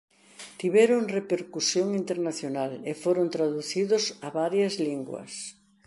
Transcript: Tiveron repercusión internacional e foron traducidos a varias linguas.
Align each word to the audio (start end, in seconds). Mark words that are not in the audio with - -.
Tiveron 0.59 1.13
repercusión 1.17 1.87
internacional 2.01 2.71
e 2.89 2.93
foron 3.03 3.27
traducidos 3.35 4.03
a 4.25 4.27
varias 4.41 4.73
linguas. 4.87 5.31